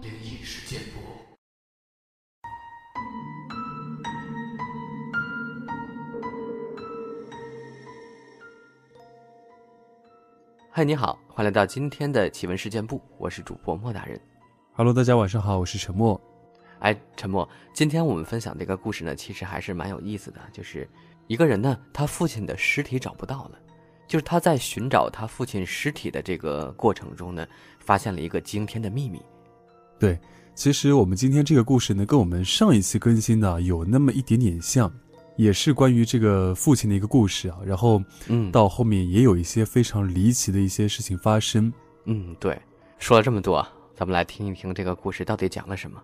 [0.00, 1.00] 灵异事件簿。
[10.70, 14.20] 嗨，你好，欢迎来到今天的奇闻事件部，我是主播莫大人。
[14.72, 16.20] Hello，大家晚上好，我是陈默。
[16.78, 20.40] 哎，陈默，今天我们分享这个故事呢，其实还是蛮有意思的。
[20.52, 20.88] 就是
[21.26, 23.58] 一个人呢，他父亲的尸体找不到了，
[24.08, 27.46] 就是他在寻找他父亲尸体的这个过程中呢，
[27.78, 29.20] 发现了一个惊天的秘密。
[29.98, 30.18] 对，
[30.54, 34.90] 其实我们今天这个故事呢，跟我们上一期更新的有那么一点点像，
[35.36, 37.58] 也是关于这个父亲的一个故事啊。
[37.66, 41.70] 然后嗯，到后面也有一些非常离奇的一些事情发生。
[42.04, 42.58] 嗯，对，
[42.98, 46.02] 说了这么多，咱们来听一听这个故事到底讲了什么。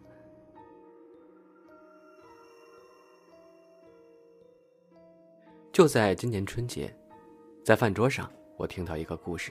[5.73, 6.95] 就在今年春节，
[7.64, 9.50] 在饭桌上，我听到一个故事。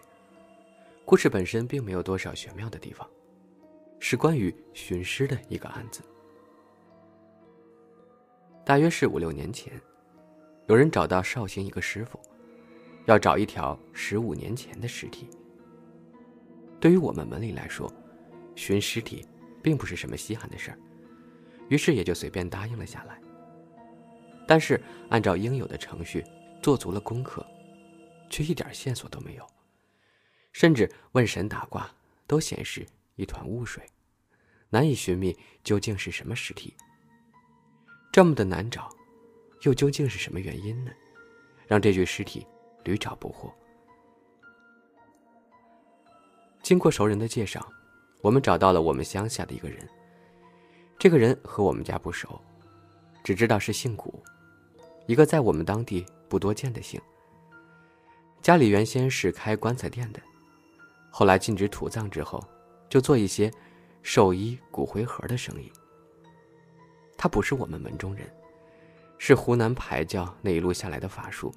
[1.04, 3.10] 故事本身并没有多少玄妙的地方，
[4.00, 6.04] 是关于寻尸的一个案子。
[8.64, 9.82] 大约是五六年前，
[10.68, 12.20] 有人找到绍兴一个师傅，
[13.06, 15.28] 要找一条十五年前的尸体。
[16.80, 17.92] 对于我们门里来说，
[18.54, 19.26] 寻尸体
[19.64, 20.78] 并不是什么稀罕的事儿，
[21.68, 23.20] 于是也就随便答应了下来。
[24.48, 26.24] 但是按照应有的程序，
[26.62, 27.44] 做足了功课，
[28.34, 29.48] 却一点线索都没有，
[30.54, 31.88] 甚至问神打卦
[32.26, 32.84] 都显示
[33.16, 33.86] 一团雾水，
[34.72, 36.74] 难以寻觅究竟是什么尸体。
[38.12, 38.90] 这么的难找，
[39.62, 40.92] 又究竟是什么原因呢？
[41.68, 42.44] 让这具尸体
[42.84, 43.54] 屡找不获。
[46.64, 47.72] 经过熟人的介绍，
[48.24, 49.88] 我们找到了我们乡下的一个人。
[50.98, 52.42] 这个人和我们家不熟，
[53.24, 54.24] 只知道是姓古，
[55.06, 57.00] 一个在我们当地不多见的姓。
[58.44, 60.22] 家里原先是开棺材店的，
[61.10, 62.40] 后来禁止土葬之后，
[62.88, 63.52] 就做一些
[64.04, 65.72] 寿衣、骨灰盒的生意。
[67.18, 68.30] 他不是我们门中人，
[69.18, 71.52] 是湖南排教那一路下来的法术。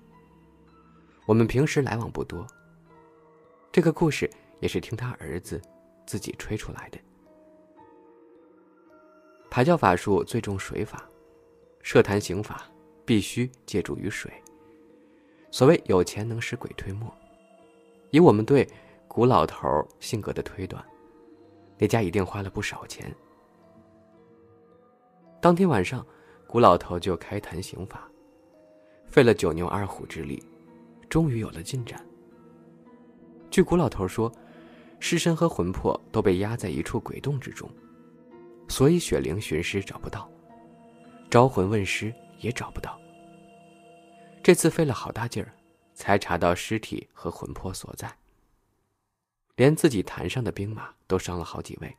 [1.26, 2.46] 我们平时来往不多。
[3.70, 4.30] 这个故事。
[4.58, 5.60] 也是听他儿子
[6.06, 6.98] 自己吹出来的。
[9.50, 11.06] 排教法术最重水法，
[11.82, 12.66] 设坛刑法
[13.04, 14.32] 必须借助于水。
[15.56, 17.10] 所谓有钱能使鬼推磨，
[18.10, 18.68] 以我们对
[19.08, 19.66] 古老头
[20.00, 20.84] 性格的推断，
[21.78, 23.10] 那家一定花了不少钱。
[25.40, 26.06] 当天晚上，
[26.46, 28.06] 古老头就开坛刑法，
[29.06, 30.42] 费了九牛二虎之力，
[31.08, 32.04] 终于有了进展。
[33.50, 34.30] 据古老头说。
[34.98, 37.66] 尸身和魂魄都被压在一处鬼洞之中，
[38.68, 40.30] 所以雪灵寻尸找不到，
[41.30, 42.98] 招魂问尸也找不到。
[44.46, 45.52] 这次费了好大劲儿，
[45.92, 48.08] 才查到尸体和魂魄所在。
[49.56, 51.92] 连自己坛上的兵马都伤了好几位。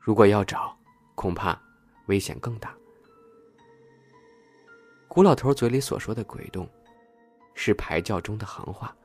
[0.00, 0.78] 如果要找，
[1.16, 1.60] 恐怕
[2.06, 2.72] 危险更大。
[5.08, 6.64] 古老头嘴里所说的鬼洞，
[7.54, 8.96] 是排教中的行话。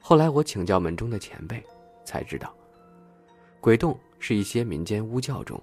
[0.00, 1.64] 后来我请教门中的前辈，
[2.04, 2.52] 才知道，
[3.60, 5.62] 鬼洞是一些民间巫教中，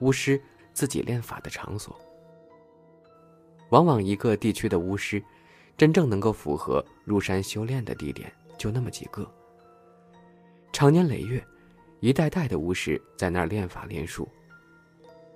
[0.00, 0.42] 巫师
[0.72, 1.96] 自己练法的场所。
[3.70, 5.22] 往往一个地区的巫师，
[5.76, 9.28] 真正能够符合入山修炼的地点就那么几个。
[10.72, 11.44] 长年累月，
[12.00, 14.28] 一代代的巫师在那儿练法练术，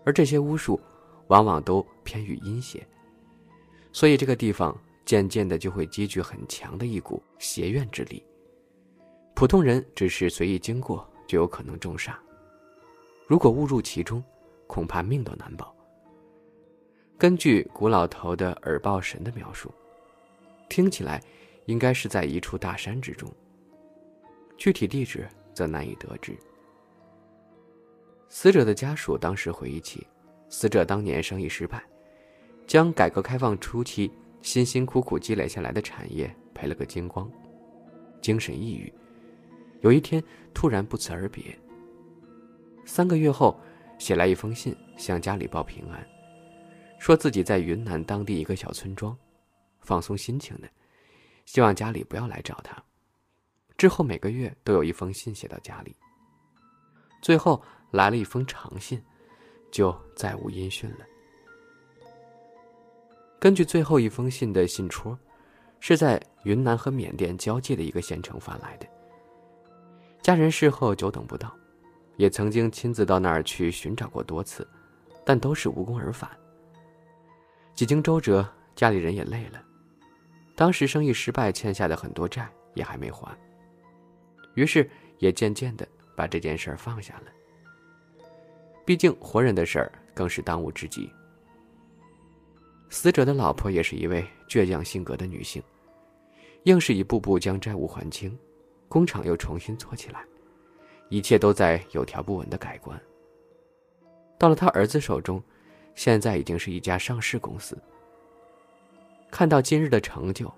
[0.04, 0.80] 而这些巫术，
[1.28, 2.86] 往往都偏于阴邪，
[3.92, 8.24] 所以这个地方渐渐的就会积聚很强的一股邪怨之力。
[9.34, 12.14] 普通人只是随意经过，就有可能中煞。
[13.26, 14.22] 如果误入其中，
[14.68, 15.73] 恐怕命都难保。
[17.24, 19.72] 根据古老头的耳报神的描述，
[20.68, 21.18] 听起来
[21.64, 23.32] 应该是在一处大山之中。
[24.58, 26.36] 具体地址则难以得知。
[28.28, 30.06] 死者的家属当时回忆起，
[30.50, 31.82] 死者当年生意失败，
[32.66, 37.26] 将改革开放初期辛辛苦苦积累下来的产业赔了个精光，
[38.20, 38.92] 精神抑郁。
[39.80, 40.22] 有一天，
[40.52, 41.58] 突然不辞而别。
[42.84, 43.58] 三个月后，
[43.98, 46.06] 写来一封信向家里报平安，
[46.98, 49.16] 说自己在云南当地一个小村庄，
[49.80, 50.68] 放松心情的，
[51.44, 52.82] 希望家里不要来找他。
[53.76, 55.94] 之后每个月都有一封信写到家里。
[57.20, 59.02] 最后来了一封长信，
[59.70, 60.98] 就再无音讯了。
[63.38, 65.18] 根据最后一封信的信戳，
[65.80, 68.86] 是在云南和缅甸交界的一个县城发来的。
[70.22, 71.54] 家人事后久等不到，
[72.16, 74.66] 也曾经亲自到那儿去寻找过多次，
[75.26, 76.30] 但都是无功而返。
[77.74, 79.60] 几经周折，家里人也累了。
[80.54, 83.36] 当时生意失败，欠下的很多债也还没还。
[84.54, 84.88] 于是
[85.18, 87.32] 也渐渐的把这件事儿放下了。
[88.84, 91.10] 毕竟活人的事儿更是当务之急。
[92.90, 95.60] 死者的老婆也是一位倔强性格的女性，
[96.64, 98.38] 硬是一步步将债务还清，
[98.88, 100.24] 工厂又重新做起来，
[101.08, 103.00] 一切都在有条不紊的改观。
[104.38, 105.42] 到了他儿子手中，
[105.94, 107.76] 现在已经是一家上市公司。
[109.30, 110.52] 看到今日的成就，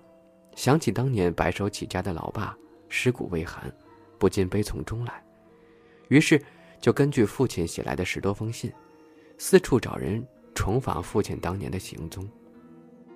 [0.55, 2.57] 想起当年白手起家的老爸
[2.89, 3.71] 尸骨未寒，
[4.17, 5.23] 不禁悲从中来，
[6.09, 6.41] 于是
[6.79, 8.71] 就根据父亲写来的十多封信，
[9.37, 12.27] 四处找人重访父亲当年的行踪，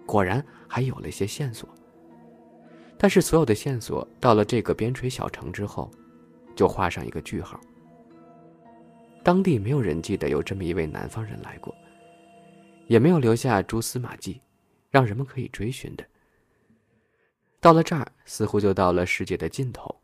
[0.06, 1.70] 果然还有了一些线索。
[2.98, 5.90] 但是所有的线索到了这个边陲小城之后，
[6.56, 7.60] 就画上一个句号。
[9.24, 11.76] 当地没有人记得有这么一位南方人来过，
[12.92, 14.42] 也没有留下蛛丝马迹，
[14.90, 16.06] 让人们可以追寻的。
[17.62, 19.96] 到了这儿，似乎就到了世界的尽头，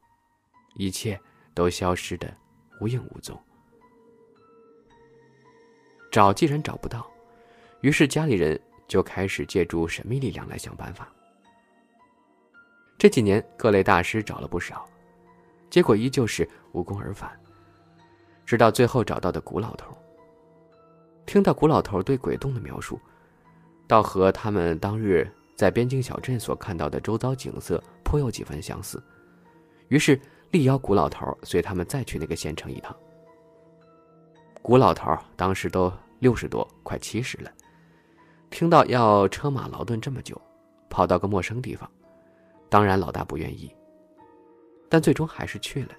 [0.76, 1.20] 一切
[1.54, 2.34] 都消失的
[2.80, 3.38] 无影无踪。
[6.10, 7.06] 找既然找不到，
[7.82, 8.58] 于是家里人
[8.88, 11.14] 就开始借助神秘力量来想办法。
[12.98, 14.88] 这几年各类大师找了不少，
[15.70, 17.38] 结果依旧是无功而返。
[18.46, 19.97] 直到最后找到的古老头。
[21.28, 23.00] 听到古老头对鬼洞的描述，
[23.86, 29.04] 倒和他们当日在边境小镇所看到的周遭景色颇有几分相似，
[29.90, 30.20] 于是
[30.52, 32.96] 力邀古老头随他们再去那个县城一趟。
[34.62, 37.52] 古老头当时都六十多，快七十了，
[38.50, 40.42] 听到要车马劳顿这么久，
[40.90, 41.92] 跑到个陌生地方，
[42.70, 43.70] 当然老大不愿意，
[44.88, 45.92] 但最终还是去了。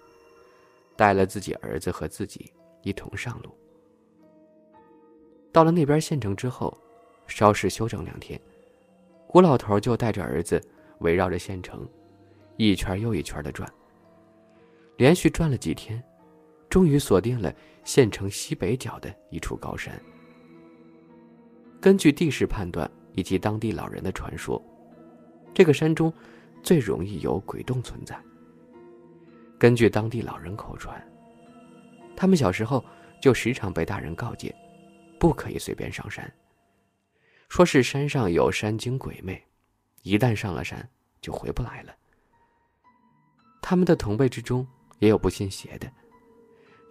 [0.96, 2.50] 带了自己儿子和自己
[2.82, 3.54] 一同上路。
[5.58, 6.72] 到了那边县城之后，
[7.26, 8.40] 稍事休整两天，
[9.26, 10.64] 古老头就带着儿子
[11.00, 11.84] 围绕着县城，
[12.56, 13.68] 一圈又一圈的转。
[14.98, 16.00] 连续转了几天，
[16.70, 17.52] 终于锁定了
[17.82, 20.00] 县城西北角的一处高山。
[21.80, 24.64] 根据地势判断以及当地老人的传说，
[25.52, 26.12] 这个山中
[26.62, 28.16] 最容易有鬼洞存在。
[29.58, 31.04] 根据当地老人口传，
[32.14, 32.84] 他们小时候
[33.20, 34.54] 就时常被大人告诫，
[35.18, 36.32] 不可以随便上山。
[37.48, 39.42] 说是山上有山精鬼魅，
[40.02, 40.88] 一旦上了山
[41.20, 41.94] 就回不来了。
[43.62, 44.66] 他们的同辈之中
[44.98, 45.90] 也有不信邪的，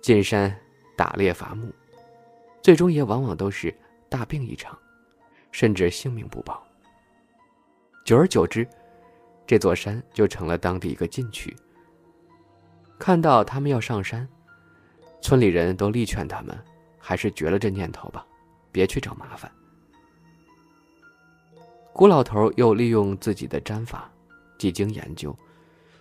[0.02, 0.56] 进山
[0.96, 1.72] 打猎伐木，
[2.62, 3.74] 最终也往往都是
[4.10, 4.78] 大病一场，
[5.52, 6.66] 甚至性命不保。
[8.04, 8.68] 久而久之，
[9.46, 11.56] 这座山就成了当地一个禁区。
[13.00, 14.28] 看到他们要上山，
[15.22, 16.58] 村里人都力劝他们，
[17.08, 18.28] 还是绝了这念头吧，
[18.70, 19.50] 别去找麻烦。
[21.94, 24.12] 古老头又利用自己的占法，
[24.58, 25.34] 几经研究，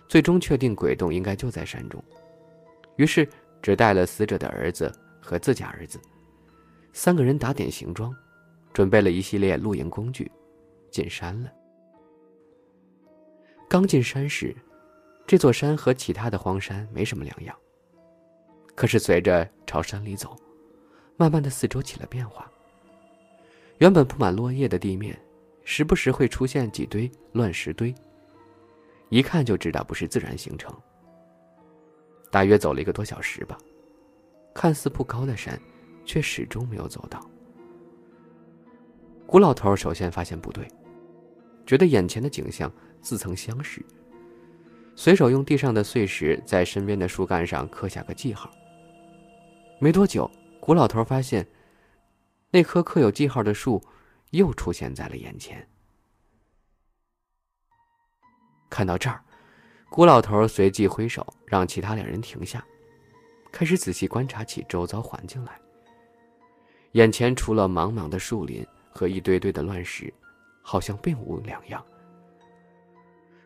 [0.09, 2.03] 最终确定鬼洞应该就在山中，
[2.97, 3.25] 于是
[3.61, 5.97] 只带了死者的儿子和自家儿子，
[6.91, 8.13] 三个人打点行装，
[8.73, 10.29] 准备了一系列露营工具，
[10.91, 11.49] 进山了。
[13.69, 14.53] 刚进山时。
[15.25, 17.55] 这座山和其他的荒山没什么两样。
[18.75, 20.33] 可是随着朝山里走，
[21.17, 22.49] 慢慢的四周起了变化。
[23.79, 25.19] 原本铺满落叶的地面，
[25.63, 27.93] 时不时会出现几堆乱石堆。
[29.09, 30.73] 一看就知道不是自然形成。
[32.29, 33.57] 大约走了一个多小时吧，
[34.53, 35.59] 看似不高的山，
[36.05, 37.19] 却始终没有走到。
[39.25, 40.67] 古老头首先发现不对，
[41.65, 43.83] 觉得眼前的景象似曾相识。
[44.95, 48.51] 随手用地上的碎石在身边的树干上刻下个记号。
[49.79, 50.29] 没多久，
[50.67, 51.47] 古老头发现，
[52.51, 53.81] 那棵刻有记号的树
[54.31, 55.65] 又出现在了眼前。
[58.69, 59.23] 看到这儿，
[59.89, 62.61] 古老头随即挥手让其他两人停下，
[63.49, 65.57] 开始仔细观察起周遭环境来。
[66.91, 70.13] 眼前除了茫茫的树林和一堆堆的乱石，
[70.61, 71.81] 好像并无两样。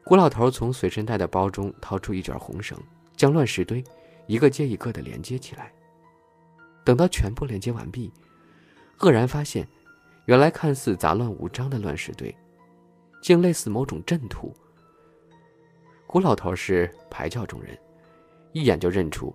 [0.03, 2.75] 古老头从随身带的包中掏出一卷红绳，
[3.15, 3.83] 将乱石堆
[4.25, 5.71] 一个接一个的连接起来。
[6.83, 8.11] 等到全部连接完毕，
[8.97, 9.67] 愕然发现，
[10.25, 12.35] 原来看似杂乱无章的乱石堆，
[13.21, 14.53] 竟类似某种阵图。
[16.07, 17.77] 古老头是排教中人，
[18.51, 19.33] 一眼就认出，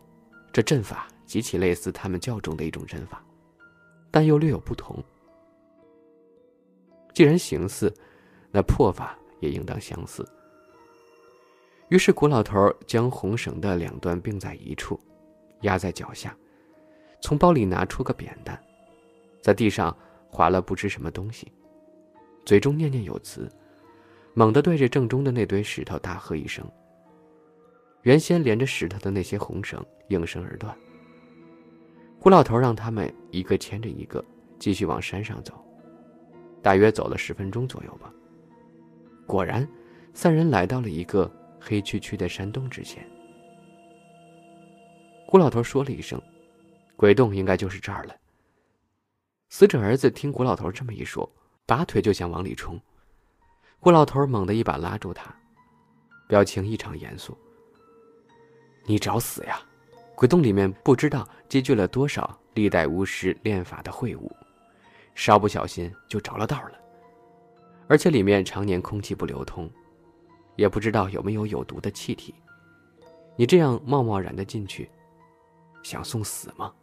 [0.52, 3.24] 这阵法极其类似他们教中的一种阵法，
[4.10, 5.02] 但又略有不同。
[7.14, 7.92] 既然形似，
[8.50, 10.26] 那破法也应当相似。
[11.88, 15.00] 于是，古老头将红绳的两端并在一处，
[15.62, 16.36] 压在脚下，
[17.20, 18.58] 从包里拿出个扁担，
[19.42, 19.96] 在地上
[20.28, 21.50] 划了不知什么东西，
[22.44, 23.50] 嘴中念念有词，
[24.35, 26.64] 猛地对着正中的那堆石头大喝一声。
[28.02, 30.76] 原先连着石头的那些红绳应声而断。
[32.20, 34.25] 胡老头让他们一个牵着一个，
[34.58, 35.54] 继续往山上走。
[36.62, 38.12] 大约走了十分钟左右吧。
[39.26, 39.68] 果然，
[40.12, 41.30] 三人来到了一个
[41.61, 43.04] 黑黢黢的山洞之前。
[45.26, 46.20] 胡老头说了一声
[46.96, 48.16] ：“鬼洞应该就是这儿了。”
[49.48, 51.30] 死者儿子听古老头这么一说，
[51.66, 52.80] 拔腿就想往里冲。
[53.78, 55.34] 古老头猛地一把拉住他，
[56.26, 57.36] 表情异常严肃
[58.84, 59.60] ：“你找死呀！
[60.16, 64.34] 鬼洞里面不知道积聚了多少历代巫师炼法的秽物，
[65.14, 66.72] 稍不小心就着了道了。
[67.86, 69.70] 而且里面常年空气不流通，
[70.56, 72.34] 也不知道有没有有毒的气体。
[73.36, 74.90] 你这样贸贸然的进去，
[75.82, 76.74] 想送死吗？”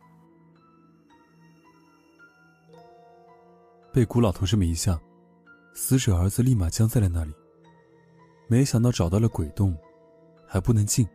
[3.93, 4.99] 被古老头这么一吓，
[5.75, 7.31] 死者儿子立马僵在了那里。
[8.47, 9.77] 没想到找到了鬼洞，
[10.47, 11.07] 还不能进，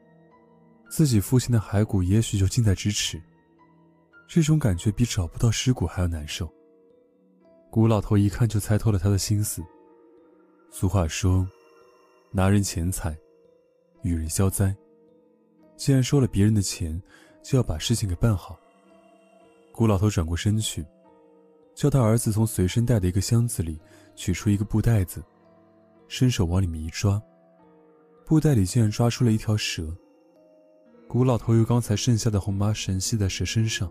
[0.89, 3.21] 自己父亲的骸骨也许就近在咫尺。
[4.29, 6.49] 这种感觉比找不到尸骨还要难受。
[7.69, 9.61] 古老头一看就猜透了他的心思。
[10.71, 11.45] 俗话说
[12.31, 13.19] ：“拿人钱财，
[14.03, 14.73] 与人消灾。”
[15.77, 17.03] 既然收了别人的钱，
[17.43, 18.57] 就要把事情给办好。
[19.73, 20.87] 古老头转过身去。
[21.79, 23.79] 叫他儿子从随身带的一个箱子里
[24.17, 25.23] 取出一个布袋子，
[26.09, 27.23] 伸手往里面一抓，
[28.27, 29.97] 布袋里竟然抓出了一条蛇。
[31.07, 33.89] 古老头用刚才剩下的红麻绳系在蛇身上，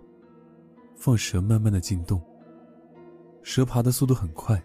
[0.97, 2.21] 放蛇慢慢的进洞。
[3.41, 4.61] 蛇爬的速度很快，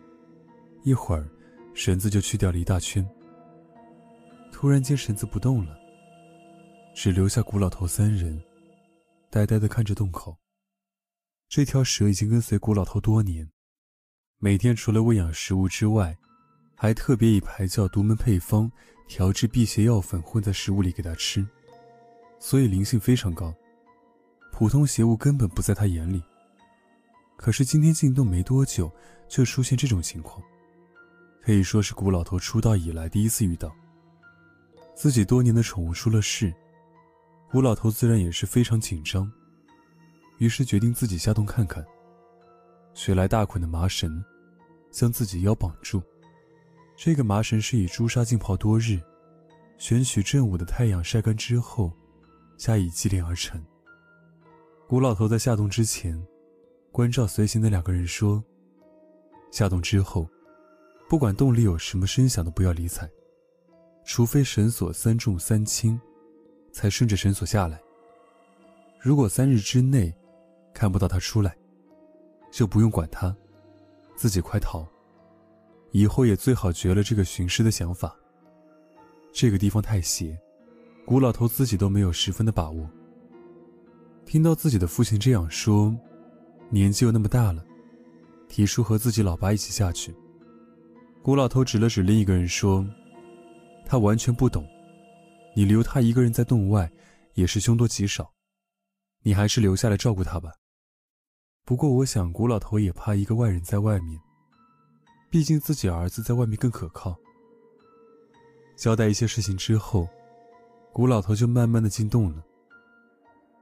[0.83, 1.31] 一会儿
[1.75, 3.09] 绳子就去掉了一大圈。
[4.51, 5.79] 突然间绳子不动了，
[6.93, 8.43] 只留下古老头三人，
[9.31, 10.37] 呆呆的看着洞口。
[11.55, 13.47] 这条蛇已经跟随古老头多年，
[14.39, 16.17] 每天除了喂养食物之外，
[16.75, 18.73] 还特别以排教独门配方
[19.07, 21.47] 调制辟邪药粉混在食物里给他吃，
[22.41, 23.55] 所以灵性非常高，
[24.51, 26.23] 普通邪物根本不在他眼里。
[27.37, 28.91] 可是今天进洞没多久，
[29.29, 30.43] 就出现这种情况，
[31.43, 33.71] 可以说是古老头出道以来第一次遇到。
[34.95, 36.51] 自己多年的宠物出了事，
[37.51, 39.31] 古老头自然也是非常紧张。
[40.43, 41.87] 于是决定自己下洞看看。
[42.95, 44.21] 取来大捆的麻绳，
[44.91, 46.03] 将自己腰绑住。
[46.97, 49.01] 这个麻绳是以朱砂浸泡多日，
[49.79, 51.93] 选取正午的太阳晒干之后，
[52.57, 53.65] 加以祭炼而成。
[54.89, 56.21] 古老头在下洞之前，
[56.91, 58.43] 关照随行的两个人说
[59.53, 60.29] ：“下洞之后，
[61.09, 63.09] 不管洞里有什么声响都不要理睬，
[64.05, 66.01] 除非绳索三重三轻，
[66.73, 67.81] 才顺着绳索下来。
[68.99, 70.13] 如果三日之内，”
[70.83, 71.57] 看不到他出来，
[72.51, 73.33] 就不用管他，
[74.17, 74.85] 自己快逃。
[75.93, 78.17] 以后也最好绝了这个寻尸的想法。
[79.33, 80.37] 这个地方太邪，
[81.07, 82.91] 古老头自己都没有十分的把握。
[84.27, 85.97] 听到自己的父亲这样说，
[86.69, 87.65] 年纪又那么大了，
[88.49, 90.13] 提出和自己老爸一起下去。
[91.23, 92.85] 古老头指了指另一个人说
[93.87, 94.67] ：“他完全不懂，
[95.55, 96.91] 你留他一个人在洞外，
[97.35, 98.33] 也是凶多吉少，
[99.23, 100.51] 你还是留下来照顾他吧。”
[101.65, 104.21] 不过，我想古老头也怕一个外人在外面，
[105.31, 107.17] 毕竟自己儿子在外面更可靠。
[108.77, 110.09] 交代一些事情之后，
[110.93, 112.45] 古老头就慢慢的进洞了。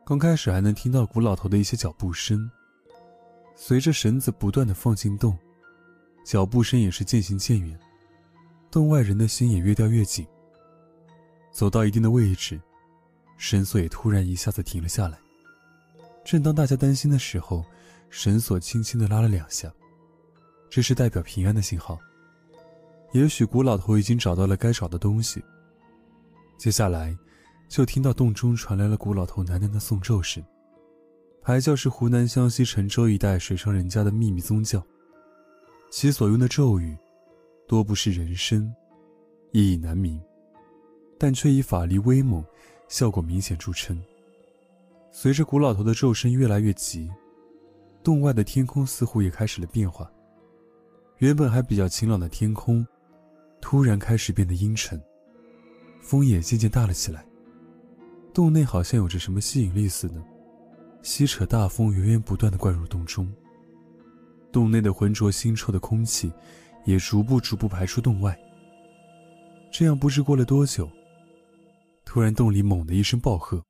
[0.04, 2.50] 刚开始还能听到古老头的一些脚步声，
[3.54, 5.38] 随着绳子不断的放进洞，
[6.24, 7.78] 脚步声也是渐行渐远，
[8.70, 10.26] 洞外人的心也越掉越紧。
[11.52, 12.58] 走到一定的位置，
[13.36, 15.18] 绳索也突然一下子停了下来。
[16.24, 17.64] 正当大家担心的时候，
[18.10, 19.72] 绳索轻轻地拉了两下，
[20.68, 21.98] 这是代表平安的信号。
[23.12, 25.42] 也许古老头已经找到了该找的东西。
[26.58, 27.16] 接下来，
[27.68, 30.44] 就听到洞中传来了古老头喃喃的诵咒声。
[31.40, 34.84] 排教是湖南湘西陈州一带水上人家的秘密宗教，
[35.90, 36.96] 其所用的咒语，
[37.66, 38.72] 多不是人声，
[39.52, 40.20] 意义难明，
[41.16, 42.44] 但却以法力威猛、
[42.88, 44.00] 效果明显著称。
[45.10, 47.10] 随着古老头的咒声越来越急。
[48.02, 50.10] 洞外的天空似乎也开始了变化，
[51.18, 52.86] 原本还比较晴朗的天空，
[53.60, 55.00] 突然开始变得阴沉，
[56.00, 57.24] 风也渐渐大了起来。
[58.32, 60.24] 洞内好像有着什么吸引力似的，
[61.02, 63.30] 吸扯大风源源不断的灌入洞中。
[64.50, 66.32] 洞内的浑浊腥臭的空气，
[66.84, 68.38] 也逐步逐步排出洞外。
[69.70, 70.90] 这样不知过了多久，
[72.04, 73.62] 突然洞里猛地一声暴喝，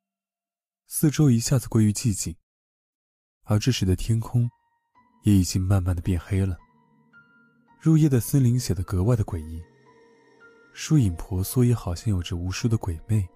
[0.87, 2.35] 四周一下子归于寂静。
[3.51, 4.49] 而这时的天空，
[5.25, 6.57] 也已经慢慢的变黑了。
[7.81, 9.61] 入夜的森林显得格外的诡异，
[10.73, 13.29] 树影婆娑，也好像有着无数的鬼魅，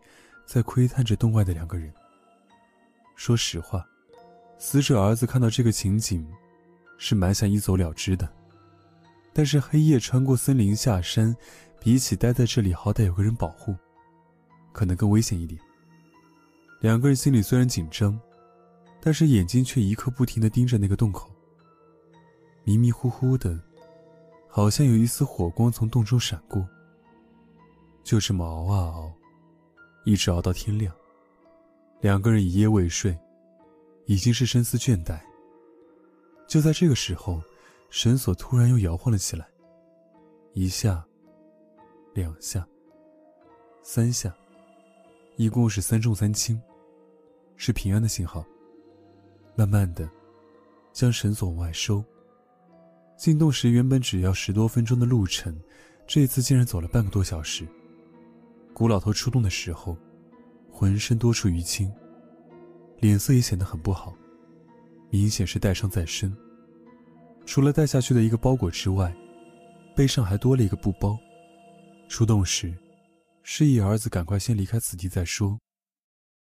[0.47, 1.93] 在窥探着洞外的两个人。
[3.17, 3.85] 说实话，
[4.57, 6.25] 死者儿子看到这个情景，
[6.97, 8.33] 是蛮想一走了之的。
[9.33, 11.35] 但是黑夜穿过森林下山，
[11.81, 13.75] 比起待在这里，好歹有个人保护，
[14.71, 15.61] 可能更危险一点。
[16.79, 18.17] 两个人心里虽然紧张，
[19.05, 21.31] 但是眼睛却一刻不停地盯着那个洞口。
[22.63, 23.61] 迷迷糊糊的，
[24.49, 26.67] 好像有一丝火光从洞中闪过。
[28.03, 29.13] 就这么熬啊熬，
[30.07, 30.91] 一直熬到天亮。
[32.01, 33.15] 两个人一夜未睡，
[34.07, 35.21] 已经是深思倦怠。
[36.49, 37.43] 就在这个时候，
[37.91, 39.47] 绳索突然又摇晃了起来，
[40.55, 41.05] 一下，
[42.15, 42.67] 两下，
[43.83, 44.35] 三下，
[45.37, 46.59] 一共是三重三轻，
[47.57, 48.43] 是平安的信号。
[49.57, 50.09] 慢慢的，
[50.93, 52.05] 将绳索往外收。
[53.17, 55.57] 进洞时原本只要十多分钟的路程，
[56.07, 57.67] 这一次竟然走了半个多小时。
[58.73, 59.97] 古老头出洞的时候，
[60.71, 61.93] 浑身多处淤青，
[62.99, 64.13] 脸色也显得很不好，
[65.11, 66.37] 明显是带伤在身。
[67.47, 69.15] 除了带下去的一个包裹之外，
[69.95, 71.17] 背上还多了一个布包。
[72.09, 72.77] 出洞时，
[73.45, 75.61] 示意儿子赶快先离开此地再说。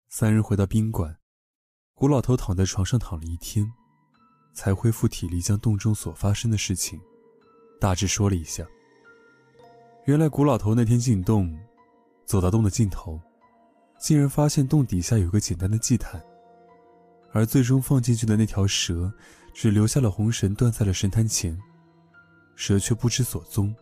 [0.08, 1.18] 三人回到宾馆，
[1.96, 3.72] 古老头躺在床上躺了一天，
[4.54, 7.00] 才恢复体力，将洞中所发生的事情
[7.80, 8.66] 大致说了一下。
[10.06, 11.58] 原来古老头那天进洞。
[12.26, 13.20] 走到洞的尽头，
[14.00, 16.24] 竟然发现洞底下有个简单的祭坛，
[17.34, 19.12] 而最终放进去的那条蛇，
[19.54, 21.62] 只留下了红绳断在了神坛前，
[22.56, 23.76] 蛇却不知所踪。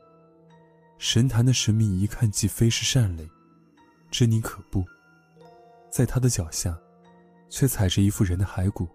[0.98, 3.30] 神坛的神明一看即非是善类，
[4.12, 4.84] 狰狞可怖，
[5.92, 6.76] 在他的脚下，
[7.52, 8.88] 却踩着一副人的骸骨。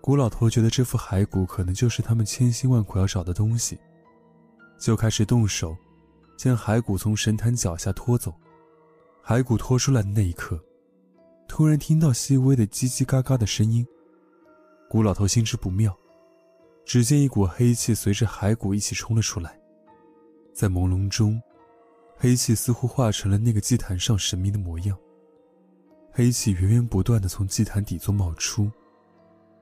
[0.00, 3.78] 古老头觉得这副骸骨可能就是他们千辛万苦要找的东西，
[4.80, 5.76] 就开始动手。
[6.34, 8.34] 将骸骨从神坛脚下拖走，
[9.24, 10.58] 骸骨拖出来的那一刻，
[11.46, 13.86] 突然听到细微的叽叽嘎嘎的声音。
[14.88, 15.96] 古老头心知不妙，
[16.84, 19.56] 只见一股黑气随着骸骨一起冲了出来，
[20.52, 21.40] 在朦胧中，
[22.16, 24.98] 黑气似乎化成了那个祭坛上神明的模样。
[26.14, 28.70] 黑气源源不断的从祭坛底座冒出，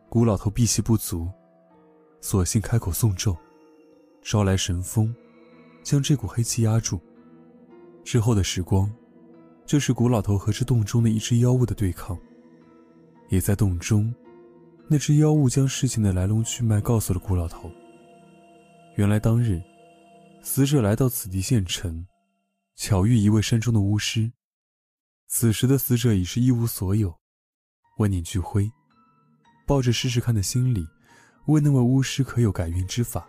[0.08, 1.30] 古老头闭气不足，
[2.20, 3.36] 索性开口诵咒，
[4.20, 5.14] 招来神风。
[5.82, 7.00] 将这股黑气压住。
[8.04, 8.92] 之后的时光，
[9.64, 12.18] 就是古老头和这洞中的一只妖物的对抗。
[13.28, 14.12] 也在洞中，
[14.88, 17.70] 那只妖物将事情的来龙去脉告诉了古老头。
[18.96, 19.62] 原来当日，
[20.42, 22.04] 死者来到此地县城，
[22.74, 24.30] 巧遇一位山中的巫师。
[25.32, 27.16] 此时的死者已是一无所有，
[27.98, 28.68] 万念俱灰，
[29.64, 30.84] 抱着试试看的心理，
[31.46, 33.28] 问那位巫师可有改运之法。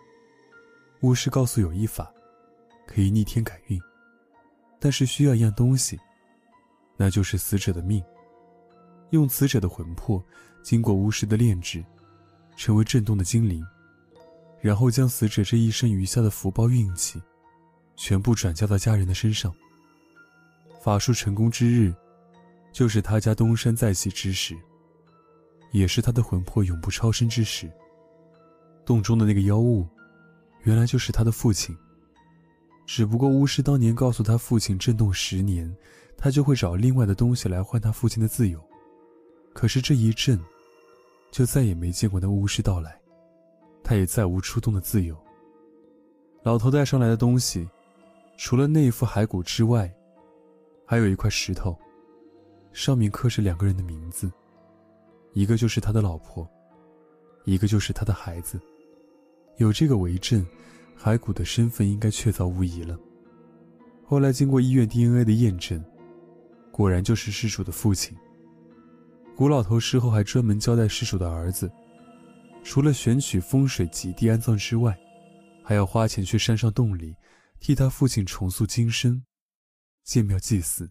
[1.02, 2.12] 巫师告诉有一法。
[2.88, 3.80] 可以逆天改运，
[4.80, 5.98] 但是需要一样东西，
[6.98, 8.04] 那就是死者的命。
[9.12, 10.22] 用死者的魂魄，
[10.62, 11.86] 经过巫师的炼制，
[12.58, 13.64] 成为震动的精灵，
[14.60, 17.22] 然后将死者这一生余下的福报运气，
[17.96, 19.54] 全部转交到家人的身上。
[20.82, 21.94] 法术成功之日，
[22.72, 24.58] 就是他家东山再起之时，
[25.72, 27.72] 也是他的魂魄永不超生之时。
[28.84, 29.88] 洞中的那个妖物，
[30.64, 31.78] 原来就是他的父亲。
[32.88, 35.72] 只不过巫师当年告诉他，父亲震动十年，
[36.18, 38.60] 他就会找另外的东西来换他父亲的自由。
[39.54, 40.38] 可是这一震，
[41.30, 43.00] 就再也没见过那巫师到来，
[43.84, 45.16] 他也再无出动的自由。
[46.42, 47.70] 老头带上来的东西，
[48.36, 49.94] 除了那一副骸骨之外，
[50.92, 51.74] 还有一块石头，
[52.74, 54.30] 上面刻着两个人的名字，
[55.32, 56.46] 一个就是他的老婆，
[57.46, 58.60] 一个就是他的孩子。
[59.56, 60.46] 有这个为证。
[61.00, 63.00] 骸骨的身份应该确凿无疑了。
[64.04, 65.82] 后来经过医院 DNA 的验证，
[66.72, 68.16] 果然就是失主的父亲。
[69.34, 71.72] 古老头事后还专门交代失主的儿子，
[72.64, 74.96] 除了选取风水吉地安葬之外，
[75.64, 77.16] 还要花钱去山上洞里
[77.62, 79.24] 替他父亲重塑金身，
[80.04, 80.90] 建庙祭祀，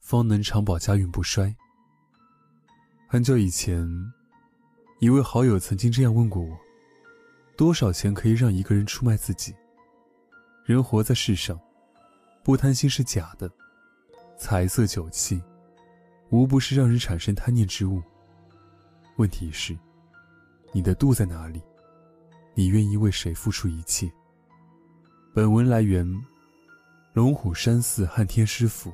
[0.00, 1.54] 方能长保家运不衰。
[3.06, 3.86] 很久以前，
[4.98, 6.58] 一位好友曾经这样问过我。
[7.56, 9.54] 多少钱可以让一个人出卖自己？
[10.64, 11.60] 人活在世上，
[12.42, 13.50] 不贪心是假的。
[14.36, 15.40] 财色酒气，
[16.30, 18.02] 无不是让人产生贪念之物。
[19.16, 19.78] 问题是，
[20.72, 21.62] 你的度在哪里？
[22.54, 24.10] 你愿意为谁付出一切？
[25.32, 26.04] 本文来源：
[27.14, 28.92] 龙虎山寺汉天师傅。